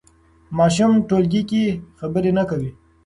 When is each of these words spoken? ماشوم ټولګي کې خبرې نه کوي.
ماشوم 0.57 0.91
ټولګي 1.07 1.41
کې 1.49 1.63
خبرې 1.99 2.31
نه 2.37 2.43
کوي. 2.49 2.69